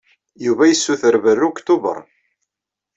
[0.45, 1.99] Yuba yessuter berru deg Tubeṛ.